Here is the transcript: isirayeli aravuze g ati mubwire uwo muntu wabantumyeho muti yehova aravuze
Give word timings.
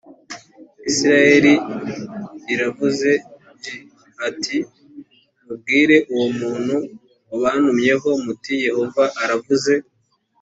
isirayeli 0.89 1.53
aravuze 2.53 3.11
g 3.61 3.63
ati 4.27 4.57
mubwire 5.45 5.97
uwo 6.13 6.27
muntu 6.39 6.75
wabantumyeho 7.29 8.09
muti 8.25 8.53
yehova 8.67 9.03
aravuze 9.23 9.73